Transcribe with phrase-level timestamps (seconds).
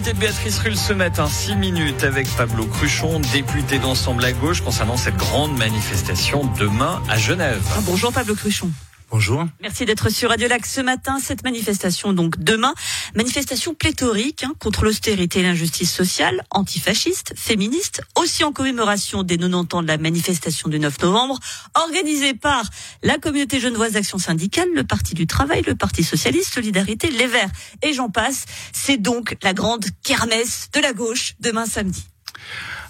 [0.00, 4.62] L'invité de Béatrice Rulle ce matin, 6 minutes avec Pablo Cruchon, député d'Ensemble à gauche,
[4.62, 7.62] concernant cette grande manifestation demain à Genève.
[7.84, 8.70] Bonjour Pablo Cruchon.
[9.10, 9.44] Bonjour.
[9.60, 11.18] Merci d'être sur Radio Lac ce matin.
[11.20, 12.72] Cette manifestation, donc demain,
[13.16, 19.74] manifestation pléthorique hein, contre l'austérité et l'injustice sociale, antifasciste, féministe, aussi en commémoration des 90
[19.74, 21.40] ans de la manifestation du 9 novembre,
[21.74, 22.62] organisée par
[23.02, 27.50] la communauté genevoise d'Action syndicale, le Parti du Travail, le Parti socialiste, Solidarité, les Verts
[27.82, 28.44] et j'en passe.
[28.72, 32.06] C'est donc la grande kermesse de la gauche demain samedi.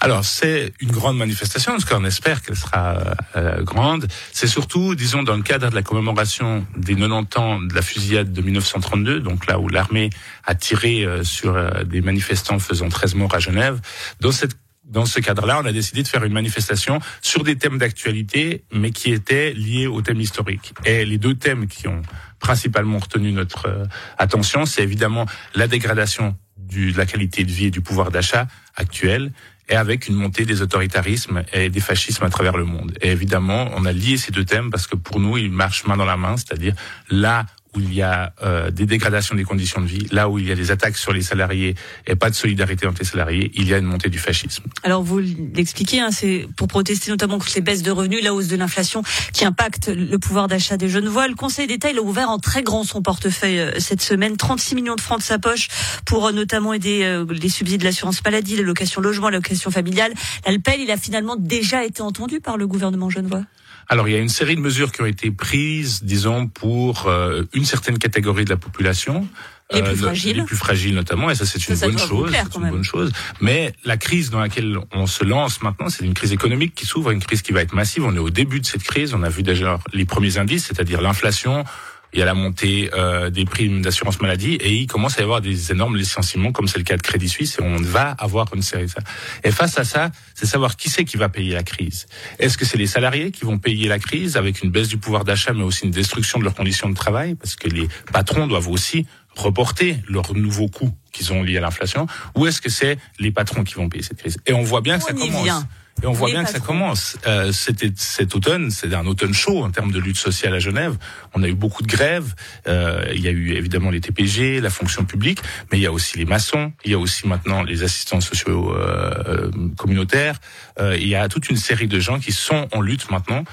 [0.00, 2.98] Alors c'est une grande manifestation, parce qu'on espère qu'elle sera
[3.36, 4.06] euh, grande.
[4.32, 8.32] C'est surtout, disons, dans le cadre de la commémoration des 90 ans de la fusillade
[8.32, 10.10] de 1932, donc là où l'armée
[10.44, 13.80] a tiré euh, sur euh, des manifestants faisant 13 morts à Genève.
[14.20, 17.76] Dans cette dans ce cadre-là, on a décidé de faire une manifestation sur des thèmes
[17.76, 20.72] d'actualité, mais qui étaient liés aux thèmes historiques.
[20.86, 22.00] Et les deux thèmes qui ont
[22.38, 27.70] principalement retenu notre attention, c'est évidemment la dégradation du, de la qualité de vie et
[27.70, 28.46] du pouvoir d'achat
[28.76, 29.32] actuel
[29.68, 32.96] et avec une montée des autoritarismes et des fascismes à travers le monde.
[33.00, 35.96] Et évidemment, on a lié ces deux thèmes parce que pour nous, ils marchent main
[35.96, 36.74] dans la main, c'est-à-dire
[37.10, 37.46] là
[37.78, 40.52] où il y a euh, des dégradations des conditions de vie, là où il y
[40.52, 41.74] a des attaques sur les salariés
[42.06, 44.64] et pas de solidarité entre salariés, il y a une montée du fascisme.
[44.82, 48.48] Alors vous l'expliquez, hein, c'est pour protester notamment contre les baisses de revenus, la hausse
[48.48, 51.28] de l'inflation qui impacte le pouvoir d'achat des jeunes voix.
[51.28, 54.96] Le Conseil d'État a ouvert en très grand son portefeuille euh, cette semaine, 36 millions
[54.96, 55.68] de francs de sa poche
[56.04, 60.12] pour euh, notamment aider les subsides de l'assurance maladie, l'allocation logement, l'allocation familiale.
[60.46, 63.44] L'ALPEL, il a finalement déjà été entendu par le gouvernement genevois.
[63.88, 67.44] Alors, il y a une série de mesures qui ont été prises, disons, pour euh,
[67.54, 69.26] une certaine catégorie de la population.
[69.72, 70.36] Les plus euh, fragiles.
[70.36, 73.12] Les plus fragiles notamment, et ça c'est une, bonne chose, une bonne chose.
[73.40, 77.10] Mais la crise dans laquelle on se lance maintenant, c'est une crise économique qui s'ouvre,
[77.10, 78.04] une crise qui va être massive.
[78.04, 81.02] On est au début de cette crise, on a vu déjà les premiers indices, c'est-à-dire
[81.02, 81.64] l'inflation,
[82.12, 85.24] il y a la montée euh, des primes d'assurance maladie et il commence à y
[85.24, 88.46] avoir des énormes licenciements comme c'est le cas de Crédit Suisse et on va avoir
[88.54, 89.00] une série de ça.
[89.44, 92.06] Et face à ça, c'est savoir qui c'est qui va payer la crise.
[92.38, 95.24] Est-ce que c'est les salariés qui vont payer la crise avec une baisse du pouvoir
[95.24, 97.34] d'achat mais aussi une destruction de leurs conditions de travail?
[97.34, 102.06] Parce que les patrons doivent aussi reporter leurs nouveaux coûts qu'ils ont liés à l'inflation
[102.34, 104.38] ou est-ce que c'est les patrons qui vont payer cette crise?
[104.46, 105.64] Et on voit bien que ça commence.
[106.02, 107.16] Et on voit bien que ça commence.
[107.26, 110.96] Euh, C'était cet automne, c'est un automne chaud en termes de lutte sociale à Genève.
[111.34, 112.34] On a eu beaucoup de grèves.
[112.68, 115.92] Euh, il y a eu évidemment les TPG, la fonction publique, mais il y a
[115.92, 116.72] aussi les maçons.
[116.84, 120.38] Il y a aussi maintenant les assistants sociaux euh, communautaires.
[120.80, 123.44] Euh, il y a toute une série de gens qui sont en lutte maintenant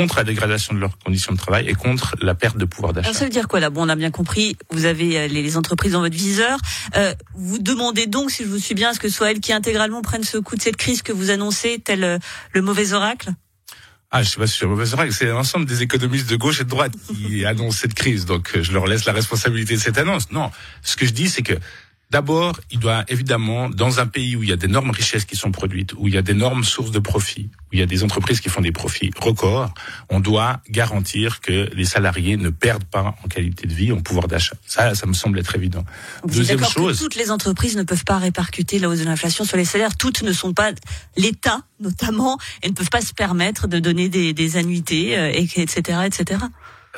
[0.00, 3.12] contre la dégradation de leurs conditions de travail et contre la perte de pouvoir d'achat.
[3.12, 3.68] Ça veut dire quoi là?
[3.68, 6.58] Bon, on a bien compris, vous avez euh, les entreprises dans votre viseur.
[6.96, 9.40] Euh, vous demandez donc, si je vous suis bien, à ce que ce soit elles
[9.40, 12.18] qui intégralement prennent ce coup de cette crise que vous annoncez, tel euh,
[12.54, 13.30] le mauvais oracle?
[14.10, 15.12] Ah, je sais pas si c'est le mauvais oracle.
[15.12, 18.24] C'est l'ensemble des économistes de gauche et de droite qui annoncent cette crise.
[18.24, 20.32] Donc, je leur laisse la responsabilité de cette annonce.
[20.32, 20.50] Non.
[20.82, 21.54] Ce que je dis, c'est que
[22.10, 25.52] D'abord, il doit évidemment, dans un pays où il y a d'énormes richesses qui sont
[25.52, 28.40] produites, où il y a d'énormes sources de profit, où il y a des entreprises
[28.40, 29.72] qui font des profits records,
[30.08, 34.26] on doit garantir que les salariés ne perdent pas en qualité de vie, en pouvoir
[34.26, 34.56] d'achat.
[34.66, 35.84] Ça, ça me semble être évident.
[36.26, 39.56] Deuxième chose, que toutes les entreprises ne peuvent pas répercuter la hausse de l'inflation sur
[39.56, 39.96] les salaires.
[39.96, 40.72] Toutes ne sont pas
[41.16, 46.00] l'État, notamment, et ne peuvent pas se permettre de donner des, des annuités, euh, etc.,
[46.06, 46.38] etc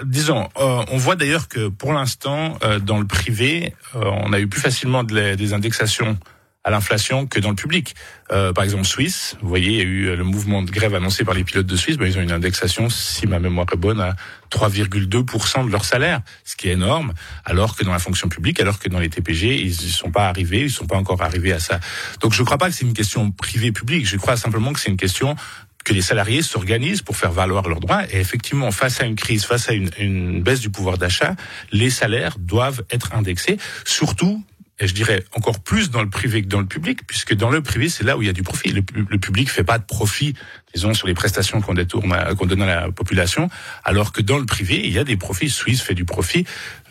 [0.04, 4.40] disons, euh, on voit d'ailleurs que pour l'instant, euh, dans le privé, euh, on a
[4.40, 6.18] eu plus facilement des indexations
[6.64, 7.96] à l'inflation que dans le public.
[8.28, 11.34] par exemple, Suisse, vous voyez, il y a eu le mouvement de grève annoncé par
[11.34, 14.14] les pilotes de Suisse, ben, ils ont une indexation, si ma mémoire est bonne, à
[14.48, 17.14] 3,2% de leur salaire, ce qui est énorme,
[17.44, 20.28] alors que dans la fonction publique, alors que dans les TPG, ils ne sont pas
[20.28, 21.80] arrivés, ils ne sont pas encore arrivés à ça.
[22.20, 24.90] Donc je ne crois pas que c'est une question privée-publique, je crois simplement que c'est
[24.90, 25.34] une question
[25.84, 28.04] que les salariés s'organisent pour faire valoir leurs droits.
[28.12, 31.34] Et effectivement, face à une crise, face à une, une baisse du pouvoir d'achat,
[31.70, 34.42] les salaires doivent être indexés, surtout
[34.82, 37.62] et je dirais encore plus dans le privé que dans le public, puisque dans le
[37.62, 38.72] privé, c'est là où il y a du profit.
[38.72, 40.34] Le, le public fait pas de profit,
[40.74, 43.48] disons, sur les prestations qu'on détourne, qu'on donne à la population,
[43.84, 45.50] alors que dans le privé, il y a des profits.
[45.50, 46.44] Suisse fait du profit.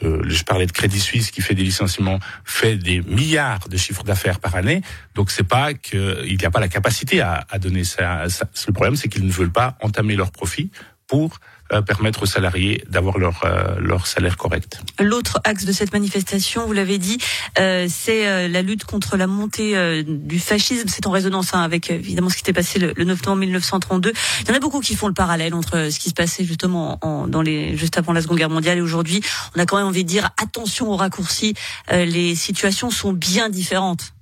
[0.03, 4.03] Euh, je parlais de Crédit Suisse qui fait des licenciements, fait des milliards de chiffres
[4.03, 4.82] d'affaires par année.
[5.14, 8.47] Donc c'est pas qu'il n'y a pas la capacité à, à donner ça, ça.
[8.67, 10.72] Le problème, c'est qu'ils ne veulent pas entamer leurs profits
[11.08, 11.41] pour
[11.79, 14.82] permettre aux salariés d'avoir leur, euh, leur salaire correct.
[15.00, 17.18] L'autre axe de cette manifestation, vous l'avez dit,
[17.59, 20.90] euh, c'est la lutte contre la montée du fascisme.
[20.90, 24.12] C'est en résonance hein, avec évidemment ce qui s'était passé le, 9 novembre 1932.
[24.41, 27.00] Il y en a beaucoup qui font le parallèle entre ce qui se passait justement
[27.02, 29.22] en, dans les juste avant la Seconde Guerre mondiale et aujourd'hui.
[29.56, 31.53] On a quand même envie de dire attention aux raccourcis.
[31.91, 34.14] les situations sont bien différentes.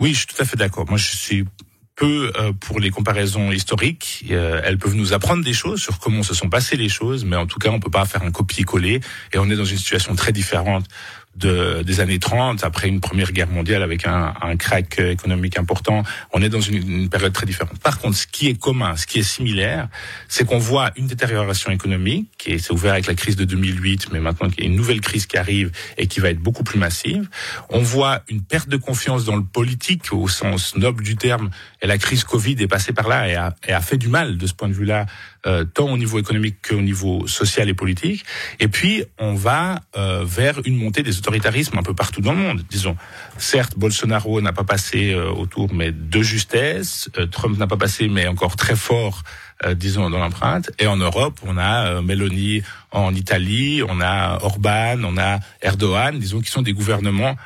[0.00, 0.86] Oui, je suis tout à fait d'accord.
[0.88, 1.44] Moi, je suis
[1.94, 4.24] peu euh, pour les comparaisons historiques.
[4.30, 7.36] Euh, elles peuvent nous apprendre des choses sur comment se sont passées les choses, mais
[7.36, 9.00] en tout cas, on peut pas faire un copier-coller.
[9.32, 10.86] Et on est dans une situation très différente
[11.36, 16.02] de, des années 30, après une première guerre mondiale avec un, un crack économique important.
[16.32, 17.78] On est dans une, une, période très différente.
[17.80, 19.88] Par contre, ce qui est commun, ce qui est similaire,
[20.28, 24.20] c'est qu'on voit une détérioration économique qui s'est ouverte avec la crise de 2008, mais
[24.20, 26.78] maintenant qu'il y a une nouvelle crise qui arrive et qui va être beaucoup plus
[26.78, 27.28] massive.
[27.70, 31.50] On voit une perte de confiance dans le politique au sens noble du terme,
[31.80, 34.36] et la crise Covid est passée par là et a, et a fait du mal
[34.36, 35.06] de ce point de vue-là,
[35.46, 38.24] euh, tant au niveau économique qu'au niveau social et politique.
[38.60, 42.38] Et puis, on va euh, vers une montée des autoritarismes un peu partout dans le
[42.38, 42.62] monde.
[42.70, 42.96] Disons,
[43.38, 47.10] certes, Bolsonaro n'a pas passé euh, autour, mais de justesse.
[47.18, 49.22] Euh, Trump n'a pas passé, mais encore très fort,
[49.64, 50.70] euh, disons, dans l'empreinte.
[50.78, 56.18] Et en Europe, on a euh, Meloni en Italie, on a Orban, on a Erdogan,
[56.18, 57.36] disons, qui sont des gouvernements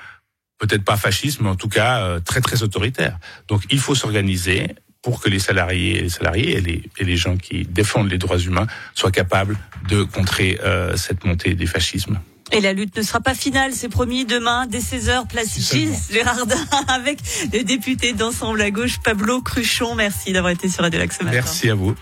[0.58, 3.18] peut-être pas fascistes, mais en tout cas très très autoritaires.
[3.46, 4.74] Donc, il faut s'organiser
[5.06, 8.40] pour que les salariés, les salariés et les, et les gens qui défendent les droits
[8.40, 9.56] humains soient capables
[9.88, 12.18] de contrer euh, cette montée des fascismes.
[12.50, 16.56] Et la lutte ne sera pas finale, c'est promis, demain, dès 16h, place Gilles Gérardin,
[16.88, 17.20] avec
[17.52, 19.94] le député d'Ensemble à gauche, Pablo Cruchon.
[19.94, 21.36] Merci d'avoir été sur Radio Lac ce matin.
[21.36, 21.94] Merci à vous.